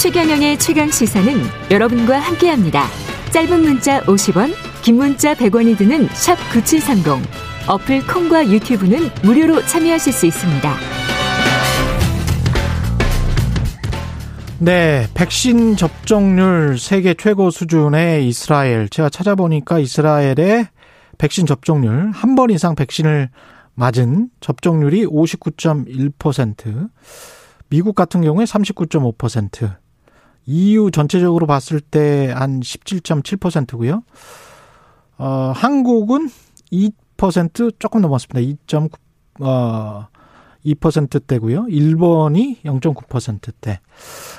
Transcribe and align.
최경영의 0.00 0.58
최강 0.58 0.90
시사는 0.90 1.30
여러분과 1.70 2.18
함께합니다. 2.20 2.86
짧은 3.34 3.60
문자 3.60 4.00
50원, 4.04 4.54
긴 4.82 4.96
문자 4.96 5.34
100원이 5.34 5.76
드는 5.76 6.08
샵 6.14 6.36
9730. 6.54 7.22
어플 7.68 8.06
콩과 8.06 8.48
유튜브는 8.48 9.10
무료로 9.22 9.60
참여하실 9.66 10.12
수 10.14 10.24
있습니다. 10.24 10.74
네, 14.60 15.06
백신 15.12 15.76
접종률 15.76 16.78
세계 16.78 17.12
최고 17.12 17.50
수준의 17.50 18.26
이스라엘. 18.26 18.88
제가 18.88 19.10
찾아보니까 19.10 19.80
이스라엘의 19.80 20.68
백신 21.18 21.44
접종률 21.44 22.10
한 22.12 22.34
번 22.36 22.48
이상 22.48 22.74
백신을 22.74 23.28
맞은 23.74 24.30
접종률이 24.40 25.04
59.1%, 25.04 26.88
미국 27.68 27.94
같은 27.94 28.22
경우에 28.22 28.46
39.5%, 28.46 29.76
EU 30.46 30.90
전체적으로 30.90 31.46
봤을 31.46 31.80
때 31.80 32.32
한 32.32 32.60
17.7%고요. 32.60 34.02
어, 35.18 35.52
한국은 35.54 36.28
2% 36.72 37.74
조금 37.78 38.00
넘었습니다. 38.00 38.40
2.9 38.66 38.90
어, 39.40 40.06
2%대고요. 40.64 41.66
일본이 41.68 42.58
0.9%대. 42.64 43.80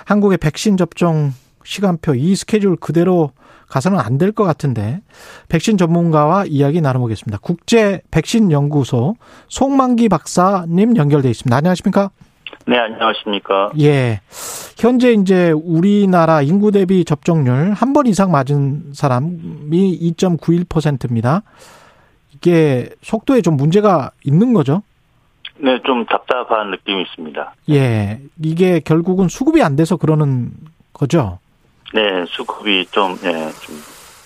한국의 0.06 0.38
백신 0.38 0.78
접종 0.78 1.32
시간표 1.64 2.16
이 2.16 2.36
스케줄 2.36 2.76
그대로 2.76 3.31
가서는 3.70 4.00
안 4.00 4.18
될 4.18 4.31
것 4.34 4.44
같은데 4.44 5.02
백신 5.48 5.78
전문가와 5.78 6.45
이야기 6.45 6.81
나눠보겠습니다. 6.81 7.38
국제 7.42 8.02
백신 8.12 8.52
연구소 8.52 9.16
송만기 9.48 10.09
박사님 10.09 10.98
연결돼 10.98 11.30
있습니다. 11.30 11.56
안녕하십니까? 11.56 12.12
네, 12.68 12.78
안녕하십니까? 12.78 13.72
예. 13.80 14.22
현재 14.81 15.12
이제 15.13 15.52
우리나라 15.52 16.41
인구 16.41 16.71
대비 16.71 17.05
접종률 17.05 17.73
한 17.73 17.94
번 17.94 18.08
이상 18.08 18.31
맞은 18.31 18.94
사람이 18.94 20.00
2.91%입니다. 20.17 21.44
이게 22.33 22.89
속도에 23.03 23.41
좀 23.41 23.58
문제가 23.58 24.09
있는 24.23 24.53
거죠? 24.53 24.81
네, 25.58 25.80
좀 25.86 26.03
답답한 26.08 26.72
느낌이 26.72 27.03
있습니다. 27.03 27.53
예. 27.69 28.19
이게 28.41 28.80
결국은 28.80 29.28
수급이 29.28 29.61
안 29.61 29.75
돼서 29.75 29.97
그러는 29.97 30.50
거죠? 30.94 31.38
네, 31.94 32.25
수급이 32.30 32.88
좀, 32.89 33.11
예, 33.23 33.31
좀 33.61 33.75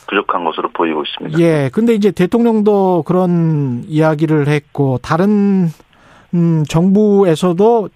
부족한 0.07 0.45
것으로 0.45 0.69
보이고 0.69 1.03
있습니다. 1.03 1.37
예. 1.39 1.69
근데 1.73 1.93
이제 1.95 2.11
대통령도 2.11 3.03
그런 3.05 3.83
이야기를 3.89 4.47
했고, 4.47 4.99
다른, 5.01 5.67
음, 6.33 6.63
정부에서도 6.69 7.89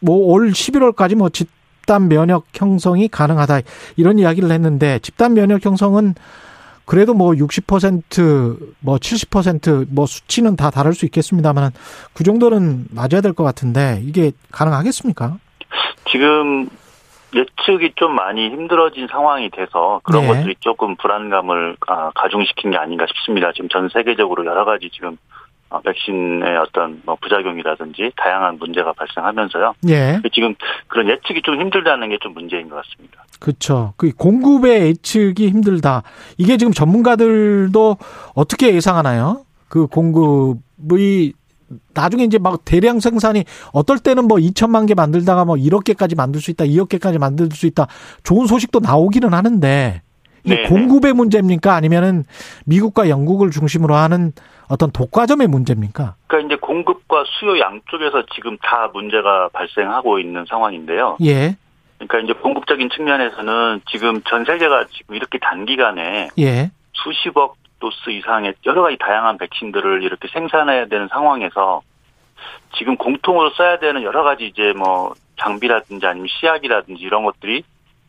뭐 0.00 0.16
올 0.34 0.50
11월까지 0.50 1.14
뭐 1.14 1.30
집단 1.92 2.08
면역 2.08 2.46
형성이 2.54 3.06
가능하다. 3.06 3.60
이런 3.96 4.18
이야기를 4.18 4.50
했는데, 4.50 4.98
집단 5.00 5.34
면역 5.34 5.62
형성은 5.66 6.14
그래도 6.86 7.12
뭐 7.12 7.32
60%뭐 7.32 8.96
70%뭐 8.96 10.06
수치는 10.06 10.56
다 10.56 10.70
다를 10.70 10.94
수 10.94 11.04
있겠습니다만 11.04 11.70
그 12.14 12.24
정도는 12.24 12.86
맞아야 12.94 13.20
될 13.20 13.34
것 13.34 13.44
같은데 13.44 14.00
이게 14.04 14.32
가능하겠습니까? 14.50 15.36
지금 16.10 16.70
예측이 17.34 17.92
좀 17.96 18.14
많이 18.14 18.48
힘들어진 18.48 19.06
상황이 19.08 19.50
돼서 19.50 20.00
그런 20.02 20.22
네. 20.22 20.28
것들이 20.28 20.54
조금 20.60 20.96
불안감을 20.96 21.76
아, 21.88 22.10
가중시킨 22.14 22.70
게 22.70 22.78
아닌가 22.78 23.04
싶습니다. 23.06 23.52
지금 23.52 23.68
전 23.68 23.90
세계적으로 23.90 24.46
여러 24.46 24.64
가지 24.64 24.88
지금 24.90 25.10
어, 25.10 25.16
백신의 25.80 26.56
어떤 26.58 27.02
뭐 27.04 27.16
부작용이라든지 27.20 28.12
다양한 28.16 28.58
문제가 28.58 28.92
발생하면서요. 28.92 29.74
예. 29.88 30.20
지금 30.32 30.54
그런 30.88 31.08
예측이 31.08 31.42
좀 31.42 31.60
힘들다는 31.60 32.08
게 32.10 32.18
좀 32.20 32.34
문제인 32.34 32.68
것 32.68 32.76
같습니다. 32.76 33.24
그렇죠. 33.40 33.94
그 33.96 34.12
공급의 34.12 34.88
예측이 34.88 35.48
힘들다. 35.48 36.02
이게 36.38 36.56
지금 36.56 36.72
전문가들도 36.72 37.96
어떻게 38.34 38.74
예상하나요? 38.74 39.44
그 39.68 39.86
공급이 39.86 41.32
나중에 41.94 42.24
이제 42.24 42.38
막 42.38 42.64
대량 42.64 43.00
생산이 43.00 43.44
어떨 43.72 43.98
때는 43.98 44.28
뭐 44.28 44.36
2천만 44.38 44.86
개 44.86 44.94
만들다가 44.94 45.44
뭐 45.44 45.56
1억 45.56 45.84
개까지 45.84 46.14
만들 46.14 46.40
수 46.40 46.50
있다, 46.50 46.64
2억 46.64 46.88
개까지 46.90 47.18
만들 47.18 47.48
수 47.50 47.66
있다. 47.66 47.86
좋은 48.22 48.46
소식도 48.46 48.80
나오기는 48.80 49.32
하는데 49.32 50.02
이게 50.44 50.56
네네. 50.56 50.68
공급의 50.68 51.12
문제입니까? 51.12 51.74
아니면은 51.74 52.24
미국과 52.66 53.08
영국을 53.08 53.50
중심으로 53.50 53.94
하는 53.94 54.32
어떤 54.68 54.90
독과점의 54.90 55.48
문제입니까? 55.48 56.14
그러니까 56.26 56.54
이제 56.54 56.60
공급과 56.60 57.24
수요 57.26 57.58
양쪽에서 57.58 58.24
지금 58.34 58.56
다 58.58 58.88
문제가 58.92 59.48
발생하고 59.52 60.18
있는 60.18 60.44
상황인데요. 60.48 61.18
예, 61.24 61.56
그러니까 61.98 62.18
이제 62.20 62.32
공급적인 62.32 62.90
측면에서는 62.90 63.82
지금 63.90 64.22
전 64.22 64.44
세계가 64.44 64.86
지금 64.90 65.14
이렇게 65.14 65.38
단기간에 65.38 66.28
예, 66.38 66.70
수십억 66.92 67.56
도스 67.78 68.10
이상의 68.10 68.54
여러 68.64 68.82
가지 68.82 68.96
다양한 68.98 69.38
백신들을 69.38 70.02
이렇게 70.02 70.28
생산해야 70.28 70.86
되는 70.86 71.08
상황에서 71.08 71.82
지금 72.76 72.96
공통으로 72.96 73.50
써야 73.50 73.78
되는 73.78 74.02
여러 74.02 74.22
가지 74.22 74.46
이제 74.46 74.72
뭐 74.76 75.14
장비라든지 75.38 76.06
아니면 76.06 76.28
시약이라든지 76.30 77.02
이런 77.02 77.24
것들이 77.24 77.64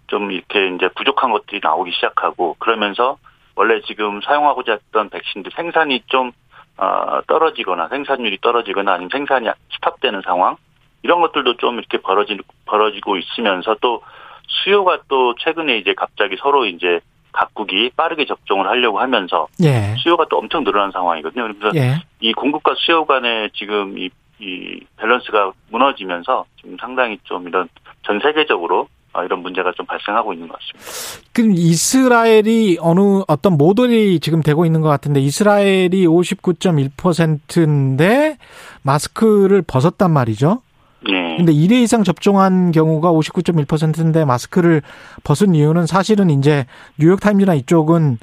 좀 0.08 0.32
이렇게 0.32 0.68
이제 0.76 0.90
부족한 0.96 1.32
것들이 1.32 1.60
나오기 1.64 1.92
시작하고 1.92 2.56
그러면서 2.60 3.18
원래 3.56 3.82
지금 3.82 4.22
사용하고자 4.22 4.74
했던 4.74 5.10
백신들 5.10 5.52
생산이 5.56 6.04
좀 6.08 6.32
어, 6.78 7.22
떨어지거나 7.28 7.88
생산율이 7.90 8.40
떨어지거나 8.42 8.94
아니면 8.94 9.10
생산이 9.12 9.48
스탑되는 9.76 10.22
상황 10.26 10.58
이런 11.04 11.22
것들도 11.22 11.58
좀 11.58 11.78
이렇게 11.78 12.00
벌어지 12.00 12.38
벌어지고 12.66 13.18
있으면서 13.18 13.76
또 13.82 14.02
수요가 14.48 15.00
또 15.08 15.36
최근에 15.36 15.78
이제 15.78 15.94
갑자기 15.94 16.36
서로 16.38 16.66
이제 16.66 17.00
각국이 17.32 17.92
빠르게 17.96 18.26
접종을 18.26 18.68
하려고 18.68 19.00
하면서 19.00 19.48
예, 19.64 19.96
수요가 19.98 20.26
또 20.30 20.38
엄청 20.38 20.64
늘어난 20.64 20.92
상황이거든요. 20.92 21.52
그래서 21.60 21.76
예. 21.76 21.96
이 22.20 22.32
공급과 22.34 22.76
수요 22.78 23.06
간의 23.06 23.50
지금 23.54 23.98
이, 23.98 24.10
이 24.40 24.80
밸런스가 24.98 25.52
무너지면서 25.70 26.46
지금 26.58 26.78
상당히 26.80 27.18
좀 27.24 27.48
이런 27.48 27.68
전 28.04 28.20
세계적으로 28.20 28.82
어, 28.82 28.88
이런 29.22 29.42
문제가 29.42 29.72
좀 29.76 29.86
발생하고 29.86 30.34
있는 30.34 30.48
것 30.48 30.58
같습니다. 30.60 31.30
그럼 31.34 31.52
이스라엘이 31.52 32.80
어느 32.82 33.22
어떤 33.28 33.58
모델이 33.58 34.20
지금 34.20 34.42
되고 34.42 34.66
있는 34.66 34.82
것 34.82 34.90
같은데 34.90 35.20
이스라엘이 35.20 36.08
59.1%인데 36.08 38.38
마스크를 38.82 39.62
벗었단 39.62 40.10
말이죠. 40.12 40.62
네. 41.06 41.38
근데 41.38 41.52
1회 41.52 41.84
이상 41.84 42.04
접종한 42.04 42.72
경우가 42.72 43.12
59.1%인데 43.12 44.26
마스크를 44.26 44.82
벗은 45.24 45.54
이유는 45.54 45.86
사실은 45.86 46.30
이제 46.30 46.66
뉴욕 46.98 47.20
타임즈나 47.20 47.54
이쪽은 47.56 48.18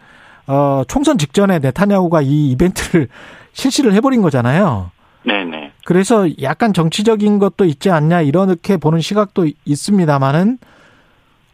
어 0.47 0.83
총선 0.89 1.19
직전에 1.19 1.59
네타냐후가 1.61 2.23
이 2.23 2.51
이벤트를 2.51 3.09
실시를 3.53 3.93
해버린 3.93 4.23
거잖아요. 4.23 4.91
네네. 5.25 5.73
그래서 5.85 6.27
약간 6.43 6.73
정치적인 6.73 7.39
것도 7.39 7.65
있지 7.67 7.91
않냐 7.91 8.23
이렇게 8.23 8.77
보는 8.77 9.01
시각도 9.01 9.49
있습니다만은 9.65 10.59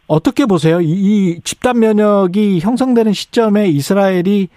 어떻게 0.07 0.45
보세요? 0.45 0.79
이, 0.81 0.85
이 0.89 1.41
집단 1.41 1.79
면역이 1.79 2.59
형성되는 2.59 3.13
시점에 3.13 3.67
이스라엘이 3.67 4.47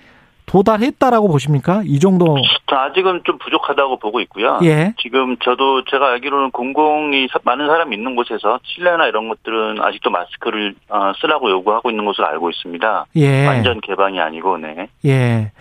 도달했다라고 0.47 1.29
보십니까? 1.29 1.83
이 1.85 2.01
정도. 2.01 2.37
저 2.69 2.75
아직은 2.77 3.23
좀 3.25 3.39
부족하다고 3.39 3.99
보고 4.01 4.21
있고요. 4.23 4.59
예. 4.65 4.95
지금 5.01 5.37
저도 5.39 5.85
제가 5.85 6.09
알기로는 6.13 6.51
공공이 6.51 7.29
사- 7.33 7.39
많은 7.45 7.69
사람이 7.69 7.95
있는 7.95 8.17
곳에서 8.17 8.59
칠레나 8.65 9.07
이런 9.07 9.29
것들은 9.29 9.81
아직도 9.81 10.11
마스크를 10.11 10.75
어, 10.89 11.13
쓰라고 11.21 11.51
요구하고 11.51 11.91
있는 11.91 12.05
것으로 12.05 12.27
알고 12.27 12.51
있습니다. 12.51 13.07
예. 13.17 13.47
완전 13.47 13.81
개방이 13.81 14.19
아니고, 14.19 14.59
네. 14.59 14.89
예. 15.05 15.53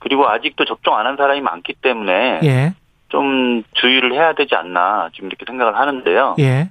그리고 0.00 0.28
아직도 0.28 0.64
접종 0.64 0.96
안 0.96 1.06
한 1.06 1.16
사람이 1.16 1.40
많기 1.42 1.74
때문에 1.74 2.40
예. 2.42 2.74
좀 3.08 3.62
주의를 3.74 4.12
해야 4.12 4.32
되지 4.34 4.56
않나 4.56 5.08
지금 5.14 5.28
이렇게 5.28 5.44
생각을 5.46 5.76
하는데요. 5.78 6.34
예. 6.40 6.70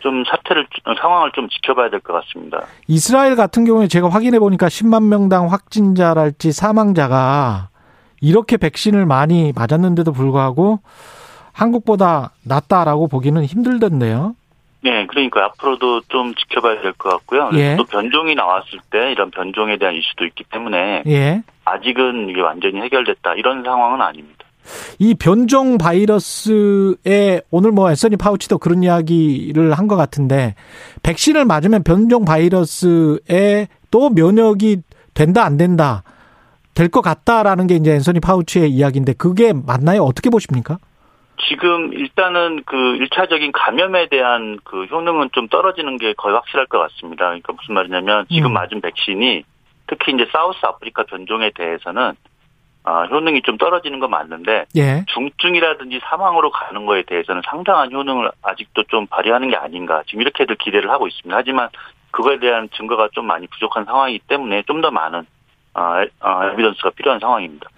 좀 0.00 0.24
사태를 0.24 0.66
어, 0.84 0.94
상황을 1.00 1.32
좀 1.34 1.48
지켜봐야 1.48 1.90
될 1.90 2.00
것 2.00 2.12
같습니다. 2.14 2.62
이스라엘 2.86 3.36
같은 3.36 3.64
경우에 3.64 3.88
제가 3.88 4.08
확인해 4.08 4.38
보니까 4.38 4.66
10만 4.66 5.04
명당 5.04 5.50
확진자랄지 5.52 6.52
사망자가 6.52 7.68
이렇게 8.20 8.56
백신을 8.56 9.06
많이 9.06 9.52
맞았는데도 9.54 10.12
불구하고 10.12 10.80
한국보다 11.52 12.30
낫다라고 12.44 13.08
보기는 13.08 13.44
힘들던데요. 13.44 14.34
네, 14.80 15.06
그러니까 15.06 15.44
앞으로도 15.46 16.02
좀 16.08 16.34
지켜봐야 16.36 16.80
될 16.82 16.92
것 16.92 17.10
같고요. 17.10 17.50
예. 17.54 17.74
또 17.76 17.84
변종이 17.84 18.36
나왔을 18.36 18.78
때 18.90 19.10
이런 19.10 19.30
변종에 19.32 19.76
대한 19.76 19.94
이슈도 19.96 20.24
있기 20.26 20.44
때문에 20.44 21.02
예. 21.08 21.42
아직은 21.64 22.28
이게 22.30 22.40
완전히 22.40 22.80
해결됐다 22.82 23.34
이런 23.34 23.64
상황은 23.64 24.00
아닙니다. 24.00 24.37
이 24.98 25.14
변종 25.14 25.78
바이러스에 25.78 27.40
오늘 27.50 27.72
뭐 27.72 27.90
앤서니 27.90 28.16
파우치도 28.16 28.58
그런 28.58 28.82
이야기를 28.82 29.72
한 29.72 29.88
것 29.88 29.96
같은데 29.96 30.54
백신을 31.02 31.44
맞으면 31.46 31.82
변종 31.82 32.24
바이러스에 32.24 33.68
또 33.90 34.10
면역이 34.10 34.82
된다 35.14 35.44
안 35.44 35.56
된다 35.56 36.02
될 36.74 36.88
것 36.90 37.00
같다라는 37.00 37.66
게 37.66 37.74
이제 37.76 37.92
앤서니 37.94 38.20
파우치의 38.20 38.70
이야기인데 38.70 39.14
그게 39.14 39.52
맞나요? 39.52 40.02
어떻게 40.02 40.30
보십니까? 40.30 40.78
지금 41.48 41.92
일단은 41.92 42.62
그 42.66 42.76
1차적인 42.76 43.52
감염에 43.54 44.08
대한 44.08 44.58
그 44.64 44.84
효능은 44.84 45.30
좀 45.32 45.48
떨어지는 45.48 45.96
게 45.96 46.12
거의 46.14 46.34
확실할 46.34 46.66
것 46.66 46.78
같습니다. 46.78 47.26
그러니까 47.26 47.52
무슨 47.54 47.74
말이냐면 47.74 48.26
지금 48.30 48.50
음. 48.50 48.52
맞은 48.54 48.80
백신이 48.80 49.44
특히 49.86 50.12
이제 50.12 50.26
사우스 50.32 50.58
아프리카 50.62 51.04
변종에 51.04 51.50
대해서는 51.54 52.12
아, 52.84 53.04
효능이 53.04 53.42
좀 53.42 53.58
떨어지는 53.58 53.98
건 54.00 54.10
맞는데 54.10 54.66
예. 54.76 55.04
중증이라든지 55.08 56.00
사망으로 56.08 56.50
가는 56.50 56.86
거에 56.86 57.02
대해서는 57.02 57.42
상당한 57.48 57.92
효능을 57.92 58.30
아직도 58.42 58.84
좀 58.84 59.06
발휘하는 59.08 59.50
게 59.50 59.56
아닌가 59.56 60.02
지금 60.06 60.22
이렇게들 60.22 60.56
기대를 60.56 60.90
하고 60.90 61.06
있습니다. 61.06 61.36
하지만 61.36 61.68
그거에 62.10 62.38
대한 62.38 62.68
증거가 62.76 63.08
좀 63.12 63.26
많이 63.26 63.46
부족한 63.48 63.84
상황이기 63.84 64.20
때문에 64.28 64.62
좀 64.66 64.80
더 64.80 64.90
많은 64.90 65.26
아, 65.74 66.02
에- 66.02 66.08
아, 66.20 66.46
에비던스가 66.52 66.90
필요한 66.96 67.20
상황입니다. 67.20 67.68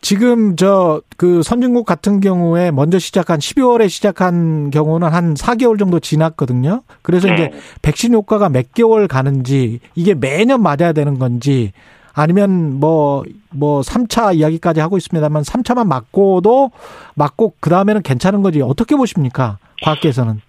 지금 0.00 0.56
저 0.56 1.02
그 1.18 1.42
선진국 1.42 1.84
같은 1.84 2.20
경우에 2.20 2.70
먼저 2.70 2.98
시작한 2.98 3.38
12월에 3.38 3.90
시작한 3.90 4.70
경우는 4.70 5.08
한 5.12 5.34
4개월 5.34 5.78
정도 5.78 5.98
지났거든요. 6.00 6.80
그래서 7.02 7.28
네. 7.28 7.34
이제 7.34 7.50
백신 7.82 8.14
효과가 8.14 8.48
몇 8.48 8.72
개월 8.72 9.06
가는지 9.08 9.80
이게 9.94 10.14
매년 10.14 10.62
맞아야 10.62 10.92
되는 10.94 11.18
건지 11.18 11.72
아니면 12.14 12.80
뭐, 12.80 13.22
뭐, 13.50 13.80
3차 13.80 14.34
이야기까지 14.36 14.80
하고 14.80 14.96
있습니다만 14.96 15.42
3차만 15.42 15.86
맞고도 15.86 16.70
맞고 17.14 17.54
그 17.60 17.70
다음에는 17.70 18.02
괜찮은 18.02 18.42
거지. 18.42 18.62
어떻게 18.62 18.96
보십니까? 18.96 19.58
과학계에서는. 19.82 20.40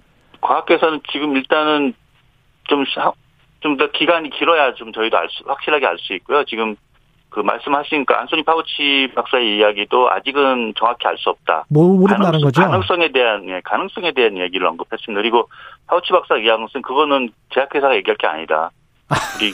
과학계에서는 0.41 1.01
지금 1.11 1.35
일단은 1.35 1.93
좀 2.67 2.85
좀 3.61 3.77
더 3.77 3.89
기간이 3.91 4.29
길어야 4.31 4.73
좀 4.73 4.91
저희도 4.91 5.17
알 5.17 5.29
수, 5.29 5.43
확실하게 5.47 5.85
알 5.85 5.97
수 5.99 6.13
있고요. 6.15 6.43
지금 6.45 6.75
그 7.29 7.39
말씀하시니까 7.39 8.19
안소니 8.21 8.43
파우치 8.43 9.11
박사의 9.15 9.57
이야기도 9.57 10.11
아직은 10.11 10.73
정확히 10.77 11.07
알 11.07 11.17
수 11.17 11.29
없다. 11.29 11.65
뭐 11.69 11.87
모른다는 11.97 12.41
거죠? 12.41 12.61
가능성에 12.61 13.11
대한 13.11 13.47
예, 13.47 13.61
가능성에 13.63 14.11
대한 14.11 14.37
얘기를 14.37 14.67
언급했습니다. 14.67 15.21
그리고 15.21 15.47
파우치 15.87 16.11
박사 16.11 16.35
이야기는 16.37 16.81
그거는 16.81 17.31
제약회사가 17.53 17.95
얘기할 17.97 18.17
게 18.17 18.27
아니다. 18.27 18.71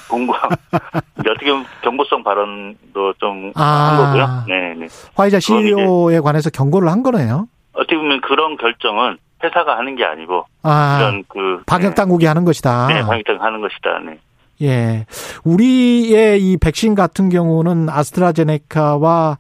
공부 0.09 0.33
이제 1.19 1.29
어떻게 1.29 1.51
보면 1.51 1.65
경고성 1.81 2.23
발언도 2.23 3.13
좀한 3.19 3.53
아. 3.55 3.97
거고요. 3.97 4.43
네, 4.47 4.73
네. 4.75 4.87
화이자 5.15 5.39
CEO에 5.39 6.19
관해서 6.19 6.49
경고를 6.49 6.89
한 6.89 7.03
거네요. 7.03 7.47
어떻게 7.73 7.95
보면 7.95 8.21
그런 8.21 8.57
결정은 8.57 9.17
회사가 9.43 9.77
하는 9.77 9.95
게 9.95 10.03
아니고 10.03 10.45
아, 10.63 10.97
이런 10.99 11.23
그 11.27 11.61
방역 11.65 11.95
당국이 11.95 12.25
하는 12.25 12.43
것이다. 12.43 12.87
네, 12.87 13.01
방역당 13.01 13.41
하는 13.41 13.61
것이다. 13.61 13.99
네. 14.05 14.19
예. 14.61 15.05
우리의 15.43 16.41
이 16.41 16.57
백신 16.57 16.95
같은 16.95 17.29
경우는 17.29 17.89
아스트라제네카와 17.89 19.37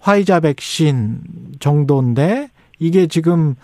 화이자 0.00 0.40
백신 0.40 1.20
정도인데 1.60 2.50
이게 2.78 3.06
지금 3.06 3.54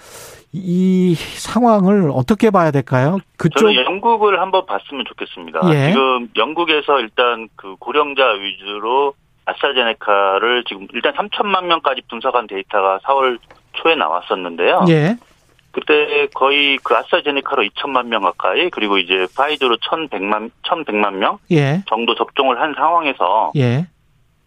이 0.57 1.17
상황을 1.17 2.11
어떻게 2.13 2.51
봐야 2.51 2.71
될까요? 2.71 3.19
그쪽 3.37 3.59
저는 3.59 3.75
영국을 3.85 4.41
한번 4.41 4.65
봤으면 4.67 5.05
좋겠습니다. 5.09 5.61
예. 5.73 5.91
지금 5.91 6.29
영국에서 6.37 7.01
일단 7.01 7.49
그 7.57 7.75
고령자 7.81 8.25
위주로 8.25 9.15
아스트라제네카를 9.47 10.65
지금 10.69 10.87
일단 10.93 11.13
3천만 11.15 11.65
명까지 11.65 12.03
분석한 12.09 12.47
데이터가 12.47 13.01
4월 13.03 13.39
초에 13.73 13.97
나왔었는데요. 13.97 14.85
예. 14.89 15.17
그때 15.73 16.29
거의 16.33 16.79
그 16.85 16.95
아스트라제네카로 16.95 17.65
2천만 17.65 18.07
명 18.07 18.23
가까이 18.23 18.71
그리고 18.71 18.97
이제 18.99 19.27
파이저로 19.37 19.79
1,100만 19.79 20.53
1,100만 20.63 21.15
명 21.15 21.39
예. 21.51 21.83
정도 21.89 22.15
접종을 22.15 22.61
한 22.61 22.75
상황에서 22.77 23.51
예. 23.57 23.89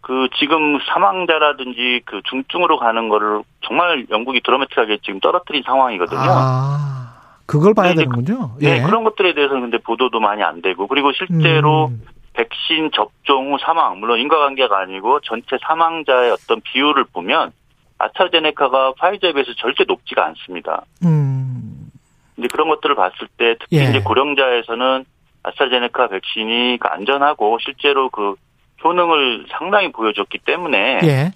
그 0.08 0.30
지금 0.40 0.80
사망자라든지 0.88 2.02
그 2.06 2.22
중증으로 2.30 2.78
가는 2.78 3.10
거를 3.10 3.44
정말 3.60 4.06
영국이 4.10 4.40
드라마틱하게 4.42 5.00
지금 5.04 5.20
떨어뜨린 5.20 5.64
상황이거든요. 5.66 6.22
아. 6.22 7.44
그걸 7.46 7.74
봐야 7.74 7.90
네, 7.90 7.96
되는군요. 7.96 8.52
네, 8.62 8.78
예. 8.78 8.82
그런 8.84 9.04
것들에 9.04 9.34
대해서는 9.34 9.64
근데 9.64 9.78
보도도 9.80 10.22
많이 10.22 10.44
안 10.44 10.62
되고 10.62 10.88
그리고 10.88 11.12
실제로 11.12 11.88
음. 11.88 12.02
백신 12.34 12.92
접종 12.94 13.54
후 13.54 13.58
사망 13.60 14.00
물론 14.00 14.20
인과관계가 14.20 14.80
아니고 14.80 15.20
전체 15.22 15.58
사망자의 15.62 16.32
어떤 16.32 16.62
비율을 16.62 17.04
보면 17.12 17.52
아스트라제네카가 17.98 18.94
파이저에 18.98 19.34
비해서 19.34 19.52
절대 19.58 19.84
높지가 19.86 20.26
않습니다. 20.28 20.84
음. 21.04 21.92
이제 22.38 22.48
그런 22.50 22.70
것들을 22.70 22.96
봤을 22.96 23.28
때 23.36 23.56
특히 23.60 23.80
예. 23.80 23.90
이제 23.90 24.00
고령자에서는 24.00 25.04
아스트라제네카 25.44 26.08
백신이 26.08 26.78
그 26.80 26.88
안전하고 26.88 27.58
실제로 27.62 28.10
그 28.10 28.36
효능을 28.84 29.46
상당히 29.50 29.92
보여줬기 29.92 30.40
때문에 30.40 31.00
예. 31.04 31.32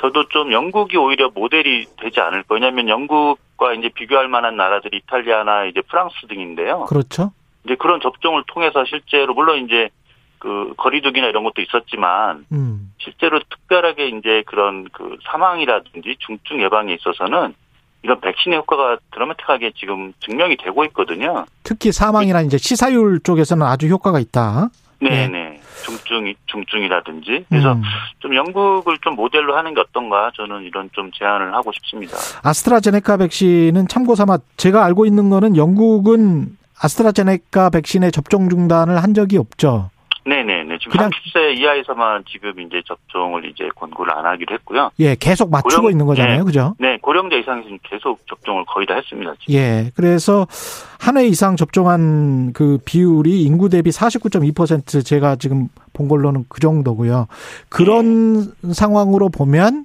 저도 0.00 0.28
좀 0.28 0.52
영국이 0.52 0.96
오히려 0.96 1.30
모델이 1.34 1.86
되지 2.00 2.20
않을까. 2.20 2.54
왜냐하면 2.54 2.88
영국과 2.88 3.72
이제 3.74 3.88
비교할 3.88 4.28
만한 4.28 4.56
나라들이 4.56 4.98
이탈리아나 4.98 5.64
이제 5.64 5.80
프랑스 5.82 6.14
등인데요. 6.28 6.84
그렇죠. 6.84 7.32
이제 7.64 7.74
그런 7.76 8.00
접종을 8.00 8.44
통해서 8.46 8.84
실제로 8.84 9.34
물론 9.34 9.64
이제 9.64 9.88
그 10.38 10.74
거리두기나 10.76 11.28
이런 11.28 11.44
것도 11.44 11.62
있었지만 11.62 12.46
음. 12.52 12.92
실제로 12.98 13.40
특별하게 13.40 14.08
이제 14.08 14.42
그런 14.46 14.86
그 14.92 15.16
사망이라든지 15.24 16.16
중증 16.18 16.60
예방에 16.62 16.94
있어서는 16.94 17.54
이런 18.02 18.20
백신의 18.20 18.58
효과가 18.58 18.98
드라마틱하게 19.12 19.72
지금 19.76 20.12
증명이 20.20 20.58
되고 20.58 20.84
있거든요. 20.86 21.46
특히 21.64 21.90
사망이나 21.90 22.42
이제 22.42 22.58
치사율 22.58 23.20
쪽에서는 23.20 23.66
아주 23.66 23.88
효과가 23.88 24.20
있다. 24.20 24.68
네. 25.00 25.10
네 25.10 25.28
네. 25.28 25.45
중증, 25.86 26.34
중증이라든지. 26.46 27.46
그래서 27.48 27.72
음. 27.72 27.82
좀 28.18 28.34
영국을 28.34 28.98
좀 29.02 29.14
모델로 29.14 29.56
하는 29.56 29.74
게 29.74 29.80
어떤가 29.80 30.30
저는 30.36 30.62
이런 30.64 30.90
좀 30.92 31.10
제안을 31.12 31.54
하고 31.54 31.70
싶습니다. 31.72 32.16
아스트라제네카 32.42 33.16
백신은 33.18 33.88
참고 33.88 34.14
삼아 34.14 34.38
제가 34.56 34.84
알고 34.84 35.06
있는 35.06 35.30
거는 35.30 35.56
영국은 35.56 36.56
아스트라제네카 36.78 37.70
백신의 37.70 38.12
접종 38.12 38.48
중단을 38.48 39.02
한 39.02 39.14
적이 39.14 39.38
없죠. 39.38 39.90
네네네. 40.26 40.78
지금 40.78 40.92
그냥- 40.92 41.10
30세 41.10 41.56
이하에서만 41.58 42.24
지금 42.28 42.58
이제 42.60 42.82
접종을 42.86 43.44
이제 43.48 43.68
권고를 43.76 44.12
안 44.12 44.26
하기로 44.26 44.54
했고요. 44.54 44.90
예, 44.98 45.14
계속 45.14 45.50
맞추고 45.50 45.82
고령- 45.82 45.90
있는 45.92 46.04
거잖아요. 46.06 46.38
네. 46.38 46.44
그죠? 46.44 46.74
네, 46.78 46.98
고령자 47.00 47.36
이상에서는 47.36 47.78
계속 47.84 48.18
접종을 48.28 48.64
거의 48.66 48.86
다 48.86 48.94
했습니다. 48.94 49.32
지금. 49.40 49.54
예. 49.54 49.90
그래서 49.94 50.46
한 50.98 51.16
해 51.16 51.26
이상 51.28 51.54
접종한 51.56 52.52
그 52.52 52.78
비율이 52.84 53.42
인구 53.42 53.68
대비 53.68 53.90
49.2% 53.90 55.04
제가 55.04 55.36
지금 55.36 55.68
본 55.92 56.08
걸로는 56.08 56.44
그 56.48 56.60
정도고요. 56.60 57.28
그런 57.68 58.52
상황으로 58.72 59.28
보면 59.28 59.84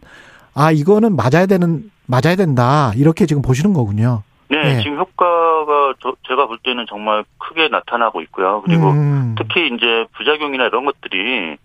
아, 0.54 0.72
이거는 0.72 1.16
맞아야 1.16 1.46
되는 1.46 1.90
맞아야 2.08 2.36
된다. 2.36 2.92
이렇게 2.98 3.26
지금 3.26 3.42
보시는 3.42 3.74
거군요. 3.74 4.24
네, 4.52 4.62
네. 4.76 4.82
지금 4.84 4.98
효과가 4.98 5.94
저, 6.02 6.14
제가 6.28 6.46
볼 6.46 6.58
때는 6.58 6.86
정말 6.90 7.24
크게 7.38 7.70
나타나고 7.70 8.22
있고요. 8.24 8.62
그리고 8.66 8.90
음. 8.92 9.34
특히 9.38 9.68
이제 9.74 10.06
부작용이나 10.14 10.66
이런 10.66 10.84
것들이 10.84 11.56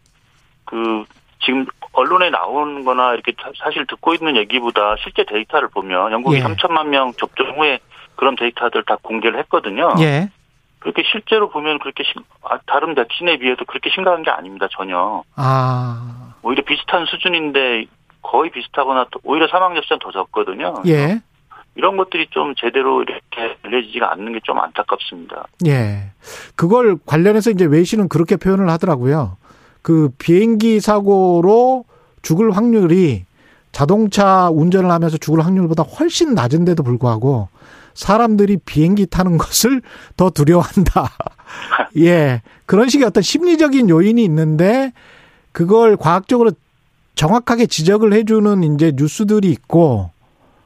그 0.64 1.04
지금 1.40 1.66
언론에 1.92 2.30
나오는 2.30 2.84
거나 2.84 3.14
이렇게 3.14 3.32
사- 3.42 3.50
사실 3.64 3.86
듣고 3.86 4.14
있는 4.14 4.36
얘기보다 4.36 4.94
실제 5.02 5.24
데이터를 5.24 5.68
보면 5.68 6.12
영국이 6.12 6.36
예. 6.36 6.42
3천만 6.42 6.86
명 6.86 7.12
접종 7.14 7.58
후에 7.58 7.80
그런 8.14 8.36
데이터들 8.36 8.84
다 8.84 8.96
공개를 9.02 9.36
했거든요. 9.40 9.92
예. 9.98 10.28
그렇게 10.78 11.02
실제로 11.10 11.48
보면 11.50 11.80
그렇게 11.80 12.04
심- 12.04 12.22
아, 12.44 12.58
다른 12.66 12.94
백신에 12.94 13.38
비해서 13.38 13.64
그렇게 13.66 13.90
심각한 13.90 14.22
게 14.22 14.30
아닙니다. 14.30 14.68
전혀. 14.70 15.24
아. 15.34 16.34
오히려 16.42 16.62
비슷한 16.64 17.04
수준인데 17.06 17.86
거의 18.22 18.50
비슷하거나 18.50 19.06
또 19.10 19.18
오히려 19.24 19.48
사망 19.48 19.74
자 19.74 19.80
수는 19.84 19.98
더 19.98 20.12
적거든요. 20.12 20.74
예. 20.86 21.18
이런 21.76 21.96
것들이 21.96 22.26
좀 22.30 22.54
제대로 22.56 23.02
이렇게 23.02 23.56
알려지지가 23.62 24.12
않는 24.12 24.32
게 24.32 24.40
좀 24.44 24.58
안타깝습니다. 24.58 25.46
예. 25.66 26.10
그걸 26.54 26.96
관련해서 27.04 27.50
이제 27.50 27.64
외신은 27.64 28.08
그렇게 28.08 28.36
표현을 28.36 28.68
하더라고요. 28.70 29.36
그 29.82 30.10
비행기 30.18 30.80
사고로 30.80 31.84
죽을 32.22 32.56
확률이 32.56 33.24
자동차 33.72 34.48
운전을 34.50 34.90
하면서 34.90 35.16
죽을 35.18 35.44
확률보다 35.44 35.82
훨씬 35.82 36.34
낮은데도 36.34 36.82
불구하고 36.82 37.48
사람들이 37.94 38.58
비행기 38.64 39.06
타는 39.06 39.36
것을 39.38 39.82
더 40.16 40.30
두려워한다. 40.30 41.10
예. 41.98 42.42
그런 42.66 42.88
식의 42.88 43.06
어떤 43.06 43.22
심리적인 43.22 43.90
요인이 43.90 44.22
있는데 44.24 44.92
그걸 45.52 45.96
과학적으로 45.96 46.52
정확하게 47.16 47.66
지적을 47.66 48.12
해주는 48.12 48.74
이제 48.74 48.92
뉴스들이 48.94 49.48
있고 49.50 50.10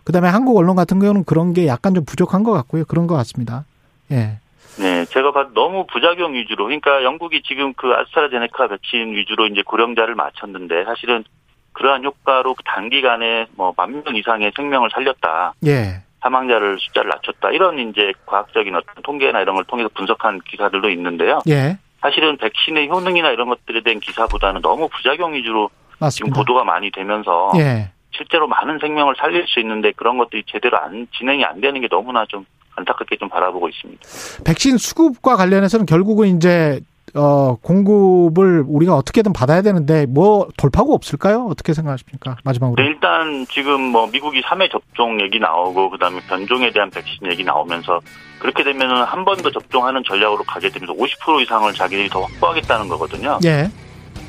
그다음에 0.05 0.29
한국 0.29 0.57
언론 0.57 0.77
같은 0.77 0.99
경우는 0.99 1.25
그런 1.25 1.53
게 1.53 1.67
약간 1.67 1.95
좀 1.95 2.05
부족한 2.05 2.43
것 2.43 2.53
같고요. 2.53 2.85
그런 2.87 3.07
것 3.07 3.15
같습니다. 3.17 3.65
예. 4.11 4.39
네, 4.79 5.05
제가 5.07 5.33
봐도 5.33 5.53
너무 5.53 5.87
부작용 5.87 6.35
위주로, 6.35 6.65
그러니까 6.65 7.03
영국이 7.05 7.43
지금 7.45 7.75
그 7.75 7.93
아스트라제네카 7.93 8.69
백신 8.69 9.13
위주로 9.15 9.47
이제 9.47 9.63
고령자를 9.63 10.15
맞췄는데 10.15 10.85
사실은 10.85 11.25
그러한 11.73 12.05
효과로 12.05 12.55
단기간에 12.65 13.47
뭐 13.57 13.73
만 13.77 13.91
명 13.93 14.17
이상의 14.17 14.53
생명을 14.57 14.91
살렸다. 14.93 15.55
예. 15.67 16.03
사망자를 16.23 16.79
숫자를 16.79 17.09
낮췄다. 17.11 17.51
이런 17.51 17.79
이제 17.79 18.13
과학적인 18.27 18.75
어떤 18.75 19.03
통계나 19.03 19.41
이런 19.41 19.55
걸 19.55 19.65
통해서 19.65 19.89
분석한 19.95 20.41
기사들도 20.49 20.91
있는데요. 20.91 21.41
예. 21.49 21.79
사실은 22.01 22.37
백신의 22.37 22.89
효능이나 22.91 23.31
이런 23.31 23.49
것들에 23.49 23.83
대한 23.83 24.01
기사보다는 24.01 24.61
너무 24.63 24.89
부작용 24.89 25.35
위주로 25.35 25.71
지금 25.71 25.97
맞습니다. 26.31 26.39
보도가 26.39 26.65
많이 26.65 26.91
되면서 26.91 27.53
예. 27.57 27.91
실제로 28.13 28.47
많은 28.49 28.79
생명을 28.81 29.15
살릴 29.19 29.47
수 29.47 29.61
있는데 29.61 29.93
그런 29.93 30.19
것들이 30.19 30.43
제대로 30.47 30.79
안 30.79 31.07
진행이 31.17 31.45
안 31.45 31.61
되는 31.61 31.81
게 31.81 31.89
너무나 31.89 32.25
좀 32.27 32.45
안타깝게 32.77 33.17
좀 33.17 33.29
바라보고 33.29 33.69
있습니다. 33.69 34.01
백신 34.45 34.79
수급과 34.79 35.37
관련해서는 35.37 35.87
결국은 35.87 36.29
이제 36.37 36.81
어 37.15 37.57
공급을 37.61 38.63
우리가 38.69 38.95
어떻게든 38.95 39.33
받아야 39.33 39.63
되는데 39.63 40.07
뭐 40.07 40.47
돌파구 40.57 40.95
없을까요? 40.95 41.47
어떻게 41.51 41.73
생각하십니까? 41.75 42.37
마지막으로. 42.45 42.81
네, 42.81 42.89
일단 42.89 43.45
지금 43.51 43.81
뭐 43.81 44.07
미국이 44.07 44.41
3회 44.43 44.71
접종 44.71 45.21
얘기 45.21 45.41
나오고 45.41 45.91
그다음에 45.91 46.21
변종에 46.29 46.71
대한 46.71 46.89
백신 46.91 47.27
얘기 47.29 47.43
나오면서 47.43 47.99
그렇게 48.39 48.63
되면은 48.63 49.03
한 49.05 49.25
번 49.25 49.37
더 49.39 49.51
접종하는 49.51 50.03
전략으로 50.07 50.45
가게 50.45 50.69
되면서 50.69 50.93
50% 50.95 51.43
이상을 51.43 51.73
자기들이 51.75 52.09
더 52.11 52.21
확보하겠다는 52.23 52.87
거거든요. 52.89 53.39
예. 53.45 53.69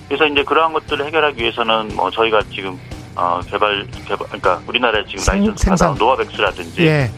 그래서 0.08 0.26
이제 0.26 0.44
그러한 0.44 0.74
것들을 0.74 1.06
해결하기 1.06 1.40
위해서는 1.42 1.96
뭐 1.96 2.10
저희가 2.10 2.42
지금 2.52 2.80
어 3.16 3.40
개발 3.50 3.86
개발 4.08 4.28
그러니까 4.28 4.62
우리나라에 4.68 5.04
지금 5.06 5.20
생- 5.20 5.36
라이선스 5.40 5.64
생산. 5.64 5.90
받아온 5.94 5.98
노바백스라든지 5.98 6.82
예. 6.86 7.12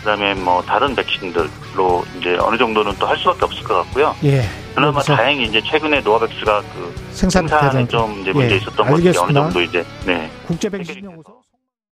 그다음에 0.00 0.34
뭐 0.34 0.62
다른 0.62 0.94
백신들로 0.94 2.04
이제 2.18 2.36
어느 2.40 2.56
정도는 2.56 2.94
또 2.98 3.06
할 3.06 3.16
수밖에 3.18 3.44
없을 3.44 3.62
것 3.64 3.74
같고요. 3.84 4.14
예. 4.24 4.42
그나마 4.74 4.92
그래서 5.00 5.16
다행히 5.16 5.44
이제 5.46 5.60
최근에 5.62 6.00
노바백스가 6.00 6.60
그 6.74 6.94
생산 7.12 7.46
생산에 7.48 7.86
좀 7.88 8.20
이제 8.20 8.32
문제 8.32 8.54
예, 8.54 8.58
있었던 8.58 8.88
것들이 8.90 9.18
어느. 9.18 9.32
정도 9.32 9.60
이제 9.62 9.84
네 10.04 10.30
국제 10.46 10.68
백신 10.68 11.04
연구소 11.04 11.35